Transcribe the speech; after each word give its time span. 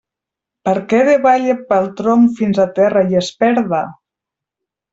Perquè 0.69 1.01
davalle 1.09 1.55
pel 1.73 1.85
tronc 2.01 2.33
fins 2.39 2.63
a 2.65 2.65
terra 2.81 3.05
i 3.13 3.21
es 3.23 3.31
perda? 3.45 3.83